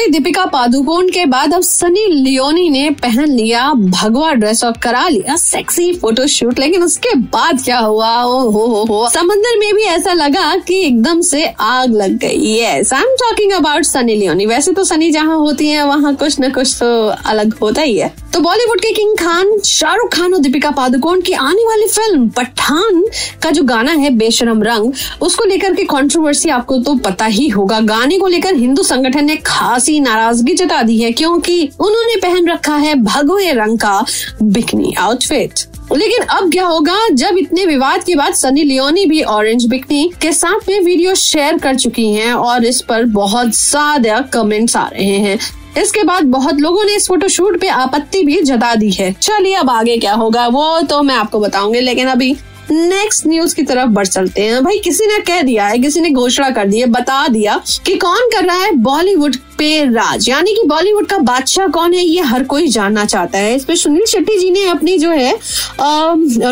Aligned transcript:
वही 0.00 0.08
दीपिका 0.08 0.44
पादुकोण 0.46 1.08
के 1.08 1.24
बाद 1.26 1.54
अब 1.54 1.60
सनी 1.60 2.06
लियोनी 2.12 2.68
ने 2.70 2.90
पहन 3.02 3.28
लिया 3.28 3.66
भगवा 3.70 4.32
ड्रेस 4.32 4.62
और 4.64 4.76
करा 4.82 5.06
लिया 5.08 5.34
सेक्सी 5.36 5.92
फोटोशूट 5.94 6.58
लेकिन 6.58 6.82
उसके 6.82 7.14
बाद 7.34 7.62
क्या 7.64 7.78
हुआ? 7.78 8.12
ओ 8.22 8.38
हो 8.50 8.64
हो 8.66 8.84
हो। 8.84 9.08
समंदर 9.10 9.58
में 9.58 9.74
भी 9.74 9.82
ऐसा 9.82 10.12
लगा 10.12 10.54
कि 10.58 10.80
एकदम 10.86 11.20
से 11.20 11.44
आग 11.60 11.94
लग 11.94 12.16
गई। 12.18 12.54
Yes 12.54 12.92
I 12.92 13.00
am 13.00 13.14
talking 13.20 13.52
about 13.52 13.82
Sunny 13.82 14.14
Leone. 14.14 14.46
वैसे 14.46 14.72
तो 14.72 14.84
सनी 14.84 15.10
जहाँ 15.10 15.36
होती 15.36 15.68
है, 15.68 15.84
वहाँ 15.86 16.14
कुछ 16.14 16.40
न 16.40 16.50
कुछ 16.50 16.74
तो 16.80 16.90
अलग 17.26 17.54
होता 17.62 17.82
ही 17.82 17.98
है। 17.98 18.12
तो 18.32 18.40
बॉलीवुड 18.40 18.80
के 18.80 18.92
किंग 18.92 19.16
खान 19.18 19.58
शाहरुख 19.66 20.12
खान 20.14 20.34
और 20.34 20.40
दीपिका 20.40 20.70
पादुकोण 20.70 21.20
की 21.20 21.32
आने 21.32 21.66
वाली 21.66 21.86
फ़िल्म 21.88 22.28
पठान 22.28 23.04
का 23.42 23.50
जो 23.50 23.62
गाना 23.62 23.92
है, 23.92 24.10
बेशरम 24.10 24.62
रंग, 24.62 24.92
उसको 25.22 25.44
लेकर 25.44 25.74
के 25.74 25.84
कंट्रोवर्सी 25.84 26.48
आपको 26.48 26.78
तो 26.78 26.94
पता 26.94 27.24
ही 27.26 27.48
होगा। 27.48 27.80
गाने 27.80 28.18
को 28.18 28.26
लेकर 28.26 28.54
हिंदू 28.54 28.82
संगठन 28.82 29.24
ने 29.24 29.36
खासी 29.36 29.89
नाराज़गी 30.00 30.54
जता 30.54 30.82
दी 30.82 30.98
है 30.98 31.10
क्योंकि 31.12 31.60
उन्होंने 31.80 32.16
पहन 32.16 32.48
रखा 32.48 32.76
है 32.76 32.94
भगवे 32.94 33.52
रंग 33.52 33.78
का 33.78 34.04
बिकनी 34.42 34.94
आउटफिट 34.98 35.68
लेकिन 35.92 36.22
अब 36.22 36.50
क्या 36.52 36.64
होगा, 36.66 36.96
जब 37.08 37.38
इतने 37.38 37.64
विवाद 37.66 38.02
के 38.04 38.14
बाद 38.14 38.34
सनी 38.34 38.62
लियोनी 38.62 39.06
भी 39.06 39.22
ऑरेंज 39.22 39.64
बिकनी 39.66 40.10
के 40.22 40.32
साथ 40.32 40.68
में 40.68 40.80
वीडियो 40.80 41.14
शेयर 41.14 41.58
कर 41.58 41.76
चुकी 41.76 42.06
हैं 42.12 42.32
और 42.32 42.64
इस 42.64 42.80
पर 42.80 43.04
बहुत 43.04 43.48
ज़्यादा 43.50 44.20
कमेंट्स 44.34 44.76
आ 44.76 44.86
रहे 44.88 45.16
हैं। 45.18 45.38
इसके 45.78 46.02
बाद 46.02 46.24
बहुत 46.24 46.60
लोगों 46.60 46.84
ने 46.84 46.94
इस 46.96 47.08
फोटोशूट 47.08 47.60
पे 47.60 47.68
आपत्ति 47.68 48.22
भी 48.22 48.40
जता 48.42 48.74
दी 48.74 48.90
है। 48.90 49.12
चलिए 49.12 49.54
अब 49.54 49.70
आगे 49.70 49.96
क्या 49.96 50.14
होगा, 50.14 50.46
वो 50.46 50.80
तो 50.80 51.02
मैं 51.02 51.14
आपको 51.14 51.40
बताऊँगी, 51.40 51.80
लेकिन 51.80 52.08
अभी 52.08 52.32
नेक्स्ट 52.70 53.26
न्यूज़ 53.26 53.54
की 53.54 53.62
तरफ़ 53.62 53.88
बढ़ 53.88 54.06
चलते 54.06 54.42
हैं। 54.42 54.62
भाई, 54.64 54.78
किसी 54.78 55.06
ने 55.06 55.18
कह 55.18 55.42
दिया 55.42 55.66
है, 55.66 55.78
किसी 55.78 56.00
ने 56.00 56.10
घोषणा 56.10 56.50
कर 56.50 56.66
दी 56.66 56.80
है, 56.80 56.86
बता 56.86 57.26
दिया 57.28 57.60
कि 57.86 57.96
कौन 57.96 58.28
कर 58.32 58.44
रहा 58.44 58.56
है 58.56 58.72
बॉलीवुड 58.72 59.36
पे 59.60 59.84
राज। 59.86 60.28
यानी 60.28 60.54
कि 60.54 60.62
बॉलीवुड 60.66 61.06
का 61.06 61.18
बादशाह 61.18 61.66
कौन 61.68 61.94
है, 61.94 62.04
ये 62.04 62.20
हर 62.22 62.44
कोई 62.44 62.68
जानना 62.68 63.04
चाहता 63.04 63.38
है। 63.38 63.54
इस 63.54 63.62
इसमें 63.62 63.76
सुनील 63.76 64.04
शेट्टी 64.06 64.38
जी 64.38 64.50
ने 64.50 64.64
अपनी 64.66 64.96
जो 64.98 65.10
है 65.10 65.32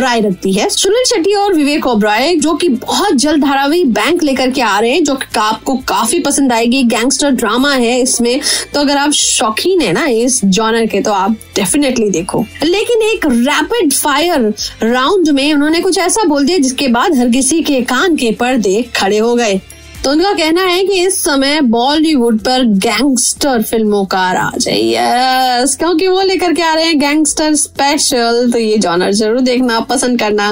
राय 0.00 0.20
रखती 0.20 0.52
है। 0.52 0.68
सुनील 0.68 1.04
शेट्टी 1.04 1.32
और 1.34 1.54
विवेक 1.54 1.86
ओब्रॉय, 1.86 2.34
जो 2.36 2.52
कि 2.54 2.68
बहुत 2.68 3.14
जल्द 3.14 3.44
धारावाहिक 3.44 3.92
बैंक 3.92 4.22
लेकर 4.22 4.50
के 4.50 4.60
आ 4.60 4.78
रहे 4.78 4.90
हैं, 4.90 5.04
जो 5.04 5.14
कि 5.14 5.38
आपको 5.38 5.76
काफ़ी 5.88 6.18
पसंद 6.18 6.52
आएगी। 6.52 6.82
गैंगस्टर 6.84 7.30
ड्रामा 7.30 7.72
है 7.72 8.00
इसमें। 8.00 8.40
तो 8.74 8.80
अगर 8.80 8.96
आप 8.96 9.12
शौकीन 9.12 9.80
है 9.80 9.92
ना 9.92 10.06
इस 10.06 10.40
जॉनर 10.44 10.86
के 10.86 11.00
तो 11.00 11.12
आप 11.12 11.36
डेफिनेटली 11.56 12.10
देखो। 12.10 12.44
लेकिन 12.64 13.02
एक 13.04 13.26
रैपिड 13.26 13.92
फायर 13.92 14.52
राउंड 14.82 15.28
में 15.28 15.52
उन्होंने 15.54 15.80
कुछ 15.80 15.98
ऐसा 15.98 16.24
बोल 16.24 16.46
दिया, 16.46 16.58
जिसके 16.58 16.88
बाद 16.88 17.16
हर 17.16 17.28
किसी 17.28 17.62
के 17.62 17.80
कान 17.84 18.16
के 18.16 18.30
पर्दे 18.32 18.82
खड़े 18.96 19.18
हो 19.18 19.34
गए। 19.34 19.60
तो 20.04 20.10
उनका 20.10 20.32
कहना 20.32 20.62
है 20.62 20.82
कि 20.84 21.00
इस 21.06 21.18
समय 21.24 21.60
बॉलीवुड 21.60 22.38
पर 22.40 22.64
गैंगस्टर 22.78 23.62
फ़िल्मों 23.62 24.04
का 24.04 24.30
राज 24.32 24.68
है। 24.68 24.76
यस 24.84 25.74
क्योंकि 25.76 26.06
वो 26.08 26.20
लेकर 26.22 26.52
के 26.52 26.62
आ 26.62 26.74
रहे 26.74 26.84
हैं 26.84 26.98
गैंगस्टर 26.98 27.54
स्पेशल 27.54 28.50
तो 28.52 28.58
ये 28.58 28.76
जॉनर 28.78 29.12
ज़रूर 29.12 29.40
देखना, 29.40 29.80
पसंद 29.80 30.18
करना। 30.18 30.48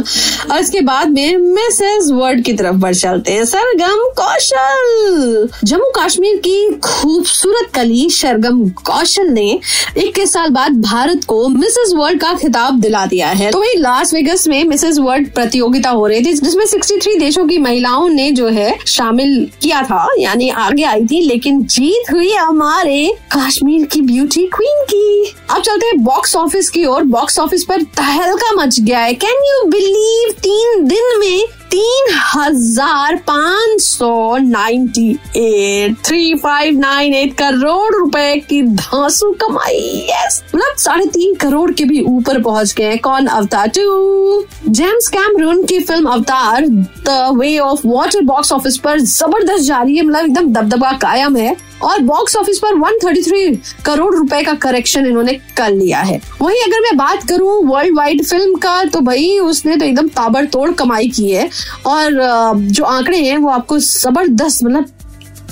और 0.51 0.59
इसके 0.59 0.81
बाद 0.81 1.11
में 1.11 1.37
मिसेस 1.37 2.09
वर्ड 2.13 2.45
की 2.45 2.53
तरफ़ 2.53 2.77
बढ़ 2.77 2.95
चलते 2.95 3.33
हैं। 3.33 3.45
सरगम 3.45 4.05
कौशल! 4.17 5.49
जम्मू 5.65 5.93
कश्मीर 5.97 6.37
की 6.37 6.79
खूबसूरत 6.85 7.71
कली 7.75 8.09
सरगम 8.11 8.69
कौशल 8.85 9.29
ने 9.29 9.59
21 9.99 10.33
साल 10.33 10.51
बाद 10.51 10.81
भारत 10.83 11.25
को 11.25 11.49
मिसेस 11.49 11.93
वर्ल्ड 11.97 12.21
का 12.21 12.33
खिताब 12.35 12.81
दिला 12.81 13.07
दिया 13.07 13.29
है। 13.29 13.51
तो 13.51 13.61
वही 13.61 13.79
लास 13.79 14.15
वेगस 14.15 14.47
में 14.49 14.63
मिसेस 14.65 14.99
वर्ल्ड 14.99 15.33
प्रतियोगिता 15.33 15.91
हो 15.91 16.07
रही 16.07 16.21
थी, 16.21 16.33
जिसमें 16.33 16.65
63 16.67 17.19
देशों 17.19 17.47
की 17.47 17.59
महिलाओं 17.59 18.09
ने 18.09 18.31
जो 18.31 18.49
है 18.49 18.77
शामिल 18.87 19.36
किया 19.45 19.83
था, 19.83 20.09
यानी 20.19 20.49
आगे 20.49 20.83
आई 20.83 21.05
थी, 21.05 21.21
लेकिन 21.21 21.63
जीत 21.63 22.13
हुई 22.13 22.33
हमारे 22.33 23.15
कश्मीर 23.37 23.87
की 23.87 24.01
ब्यूटी 24.03 24.47
क्वीन 24.47 24.85
की। 24.85 25.35
अब 25.51 25.63
चलते 25.63 25.87
हैं 25.87 26.05
बॉक्स 26.05 26.37
ऑफ़िस 26.37 26.69
की 26.69 26.85
ओर। 26.85 27.03
बॉक्स 27.03 27.39
ऑफ़िस 27.39 27.65
पर 27.65 27.83
तहलका 27.83 28.53
मच 28.53 28.81
गया 28.81 28.99
है। 28.99 29.15
कैन 29.15 29.45
यू 29.45 29.71
बिलीव 29.71 30.31
तीन 30.33 30.85
दिन 30.85 31.21
में 31.21 31.45
तीन 31.71 32.13
हज़ार 32.35 33.17
पाँच 33.27 33.81
सौ 33.81 34.37
ninety 34.37 35.11
eight. 35.37 35.97
Three 36.07 36.35
five 36.35 36.79
nine 36.79 37.15
eight 37.15 37.35
crore 37.39 37.95
रुपए 37.95 38.37
की 38.49 38.61
धांसू 38.63 39.31
कमाई। 39.41 40.07
यस 40.11 40.43
मतलब 40.55 40.77
साढ़े 40.79 41.07
तीन 41.07 41.35
करोड़ 41.37 41.71
के 41.73 41.85
भी 41.85 42.01
ऊपर 42.03 42.41
पहुँच 42.43 42.75
गए 42.79 42.97
कौन? 42.99 43.27
Avatar 43.29 43.69
two. 43.69 44.47
जेम्स 44.69 45.09
कैमरून 45.09 45.65
की 45.65 45.81
film 45.81 46.11
Avatar 46.11 46.67
the 46.67 47.21
way 47.39 47.57
of 47.59 47.87
water 47.87 48.21
box 48.25 48.53
office 48.53 48.77
पर 48.79 49.01
ज़बरदस्त 49.01 49.65
जारी 49.65 49.97
है। 49.97 50.03
मतलब 50.03 50.25
एकदम 50.25 50.53
दबदबा 50.53 50.93
कायम 50.99 51.37
है। 51.37 51.57
और 51.83 52.01
बॉक्स 52.03 52.37
ऑफ़िस 52.37 52.59
पर 52.59 52.75
133 52.75 53.57
करोड़ 53.87 54.15
रुपए 54.15 54.43
का 54.43 54.53
करेक्शन 54.57 55.07
इन्होंने 55.07 55.33
कर 55.57 55.71
लिया 55.71 56.01
है। 56.01 56.21
वहीं 56.41 56.63
अगर 56.63 56.81
मैं 56.81 56.97
बात 56.97 57.29
करूँ 57.29 57.63
वर्ल्ड 57.67 57.97
वाइड 57.97 58.25
फ़िल्म 58.25 58.55
का 58.59 58.83
तो 58.85 59.01
भाई 59.01 59.39
उसने 59.39 59.77
तो 59.77 59.85
एकदम 59.85 60.09
ताबड़तोड़ 60.11 60.71
कमाई 60.73 61.09
की 61.09 61.31
है। 61.31 61.49
और 61.87 62.21
जो 62.57 62.85
आंकड़े 62.85 63.19
हैं, 63.19 63.37
वो 63.37 63.49
आपको 63.51 63.79
ज़बरदस्त 63.79 64.65
मतलब 64.65 64.91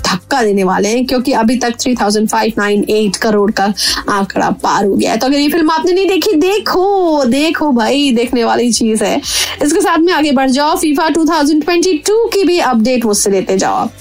धक्का 0.07 0.43
देने 0.43 0.65
वाले 0.65 0.89
हैं, 0.89 1.05
क्योंकि 1.07 1.33
अभी 1.33 1.57
तक 1.59 1.77
3598 1.79 3.17
करोड़ 3.17 3.51
का 3.51 3.65
आंकड़ा 4.09 4.51
पार 4.63 4.85
हो 4.85 4.95
गया 4.95 5.13
है। 5.13 5.19
तो 5.19 5.27
अगर 5.27 5.39
ये 5.39 5.49
फ़िल्म 5.49 5.71
आपने 5.71 5.93
नहीं 5.93 6.07
देखी, 6.09 6.33
देखो 6.33 7.25
देखो 7.25 7.71
भाई, 7.73 8.11
देखने 8.13 8.45
वाली 8.45 8.71
चीज़ 8.73 9.05
है। 9.05 9.17
इसके 9.63 9.81
साथ 9.81 9.99
में 9.99 10.13
आगे 10.13 10.33
बढ़ 10.33 10.51
जाओ 10.51 10.77
फीफा 10.77 11.09
2022 11.09 12.29
की 12.29 12.45
भी 12.45 12.59
अपडेट 12.61 13.05
मुझसे 13.05 13.31
लेते 13.31 13.57
जाओ 13.59 13.75
आप। 13.75 13.93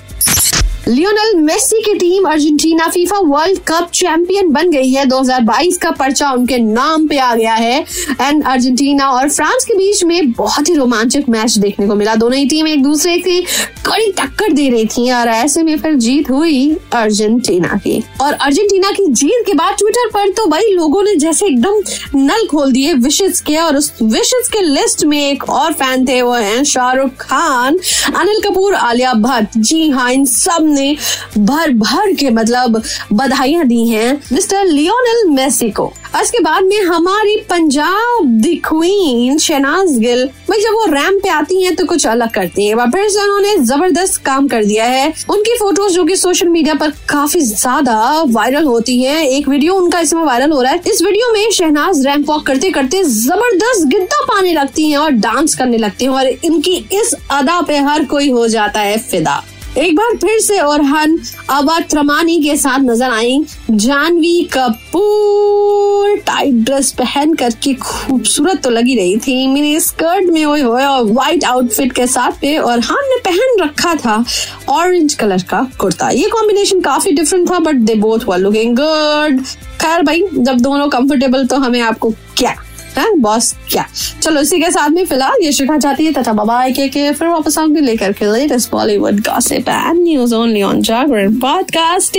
लियोनल 0.88 1.36
मेसी 1.36 1.82
की 1.82 1.94
team 1.94 2.26
Argentina 2.28 2.88
FIFA 2.88 3.18
World 3.18 3.60
Cup 3.68 3.90
champion 3.94 4.50
बन 4.52 4.70
गई 4.72 4.90
है। 4.92 5.06
2022 5.06 5.78
का 5.78 5.92
पर्चा 5.92 6.32
उनके 6.32 6.58
नाम 6.58 7.08
पे 7.08 7.18
आ 7.18 7.34
गया 7.36 7.54
है। 7.54 7.80
एंड 8.22 8.44
अर्जेंटीना 8.46 9.08
और 9.10 9.30
फ्रांस 9.30 9.66
के 9.66 9.74
बीच 9.74 10.04
में 10.04 10.32
बहुत 10.32 10.70
ही 10.70 10.74
रोमांचक 10.76 11.30
मैच 11.30 11.58
देखने 11.58 11.88
को 11.88 11.96
मिला। 11.96 12.16
दोनों 12.16 12.38
ही 12.38 12.46
टीम 12.46 12.68
एक 12.68 12.84
दूसरे 12.84 13.18
की 13.18 13.40
कड़ी 13.86 14.12
टक्कर 14.12 14.54
दे 14.54 14.70
रही 14.70 14.86
थी 14.88 15.10
और 15.12 15.28
ऐसे 15.28 15.64
में 15.64 15.78
फिर 15.80 15.94
जीत 15.94 16.30
हुई 16.30 16.76
अर्जेंटीना 16.94 17.80
की। 17.84 18.04
और 18.22 18.34
अर्जेंटीना 18.34 18.92
की 18.92 19.06
जीत 19.06 19.46
के 19.46 19.54
बाद 19.54 19.78
ट्विटर 19.80 20.10
पर 20.10 20.30
तो 20.32 20.46
भाई 20.46 20.68
लोगों 20.72 21.04
ने 21.04 21.16
जैसे 21.16 21.46
एकदम 21.46 21.82
नल 22.18 22.46
खोल 22.48 22.72
दिए 22.72 22.94
विशेष 22.94 23.40
के 23.42 23.58
और 23.58 23.78
उस 23.78 23.92
विशेष 24.04 24.50
के 24.50 24.62
लिस्ट 24.62 25.06
में 25.06 25.20
एक 25.22 25.50
और 25.50 25.74
फ़ैन 25.74 26.06
थे 26.08 26.22
वो 26.22 26.34
हैं 26.34 26.64
शाहरुख 26.64 27.16
खान, 27.22 27.80
अनिल 28.16 28.42
कपूर, 28.42 28.74
आलिया 28.74 29.14
भट्ट। 29.14 29.58
जी 29.58 29.90
हाँ 29.90 30.12
इन 30.12 30.26
सब 30.26 30.72
ने 30.74 30.96
भर 31.40 31.72
भर 31.76 32.14
के 32.14 32.30
मतलब 32.32 32.82
बधाइयाँ 33.14 33.66
दी 33.66 33.88
हैं 33.88 34.14
मिस्टर 34.34 34.66
लियोनल 34.66 35.30
मेसी 35.32 35.70
को। 35.72 35.92
इसके 36.22 36.40
बाद 36.40 36.64
में 36.64 36.82
हमारी 36.84 37.36
पंजाब 37.50 38.26
दी 38.42 38.56
क्वीन, 38.66 39.38
शहनाज 39.38 39.98
गिल, 40.00 40.26
भाई 40.50 40.62
जब 40.62 40.74
वो 40.74 40.86
रैम 40.88 41.18
पे 41.20 41.30
आती 41.30 41.62
हैं 41.64 41.76
तो 41.76 41.86
कुछ 41.86 42.06
अलग 42.08 42.32
करती 42.32 42.68
हैं। 42.68 42.90
फिर 42.92 43.08
से 43.10 43.22
उन्होंने 43.22 43.56
ज़बरदस्त 43.58 44.22
काम 44.26 44.48
कर 44.48 44.66
दिया 44.66 44.86
है। 44.86 45.08
उनकी 45.30 45.56
फ़ोटोज़ 45.60 45.94
जो 45.94 46.04
कि 46.06 46.16
सोशल 46.16 46.48
मीडिया 46.50 46.74
पर 46.76 46.92
काफ़ी 47.10 47.42
ज़्यादा 47.42 48.24
वायरल 48.28 48.66
होती 48.66 49.02
हैं। 49.02 49.18
एक 49.20 49.48
वीडियो 49.50 49.76
उनका 49.76 50.00
इसमें 50.00 50.24
वायरल 50.24 50.52
हो 50.52 50.62
रहा 50.62 50.72
है। 50.72 50.82
इस 50.88 51.02
वीडियो 51.02 51.32
में 51.34 51.50
शहनाज 51.52 52.06
रैंप 52.06 52.30
वॉक 52.30 52.46
करते 52.48 52.70
करते 52.72 53.04
ज़बरदस्त 53.06 53.88
गिद्दा 53.88 54.22
पाने 54.26 54.54
लगती 54.54 54.90
है 54.92 54.98
और 54.98 55.12
डांस 55.24 55.56
करने 55.56 55.78
लगती 55.78 56.06
है 56.06 56.12
और 56.12 56.28
इनकी 56.28 56.76
इस 56.94 57.16
अदा 57.32 57.60
पे 57.62 57.78
हर 57.80 58.06
कोई 58.06 58.30
हो 58.30 58.48
जाता 58.48 58.80
है 58.82 58.98
फिदा। 59.02 59.42
एक 59.78 59.96
बार 59.96 60.16
फिर 60.18 60.40
से 60.40 60.60
ओरहन 60.62 61.18
अवध 61.50 61.84
त्रमानी 61.90 62.40
के 62.42 62.56
साथ 62.58 62.80
नज़र 62.80 63.10
आई। 63.12 63.40
जानवी 63.72 64.44
कपूर 64.54 66.18
टाइट 66.28 66.54
ड्रेस 66.66 66.92
पहन 66.92 67.34
करके 67.36 67.74
खूबसूरत 67.74 68.62
तो 68.64 68.70
लगी 68.70 68.96
रही 68.96 69.18
थी, 69.18 69.48
मिनी 69.48 69.80
स्कर्ट 69.80 70.30
में 70.30 70.44
हुए 70.44 70.62
हुए 70.62 70.84
और 70.84 71.04
व्हाइट 71.06 71.44
आउटफिट 71.44 71.94
के 71.94 72.06
साथ 72.08 72.40
पे 72.42 72.58
और 72.58 72.80
हान 72.80 73.10
ने 73.10 73.18
पहन 73.26 73.60
रखा 73.62 73.96
था 73.96 74.24
ऑरेंज 74.70 75.14
कलर 75.14 75.44
का 75.50 75.66
कुर्ता। 75.80 76.10
ये 76.10 76.30
कॉम्बिनेशन 76.30 76.82
काफ़ी 76.82 77.12
डिफरेंट 77.12 77.50
था 77.52 77.60
but 77.60 77.76
they 77.76 77.96
both 77.96 78.28
were 78.28 78.38
looking 78.40 78.76
good 78.80 79.44
खैर 79.82 80.04
भाई, 80.04 80.24
जब 80.34 80.60
दोनों 80.60 80.88
कंफर्टेबल 80.90 81.48
तो 81.48 81.58
हमें 81.58 81.80
आपको 81.82 82.12
क्या 82.38 82.56
है 83.02 83.16
बॉस 83.16 83.56
क्या? 83.72 83.86
चलो 84.22 84.42
इसी 84.42 84.62
के 84.62 84.72
साथ 84.72 84.90
में 84.90 85.06
फ़िलहाल 85.06 85.44
ये 85.44 85.52
शिखा 85.52 85.78
चाहती 85.78 86.06
है 86.06 86.14
तथा 86.14 86.34
बाबा 86.34 86.70
के, 86.70 86.90
के 86.90 87.12
फिर 87.12 87.28
वापस 87.28 87.58
आऊँगी 87.58 87.82
लेकर 87.82 88.12
के 88.12 88.34
latest 88.34 88.72
Bollywood 88.72 89.20
gossip 89.20 89.70
and 89.70 90.04
news 90.04 90.36
only 90.36 90.62
on 90.62 90.82
Jagran 90.82 91.36
podcast 91.36 92.18